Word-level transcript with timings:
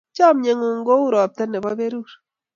Chamyengung 0.15 0.81
ko 0.87 0.93
u 1.05 1.09
ropta 1.13 1.43
nebo 1.47 1.69
perur 1.79 2.09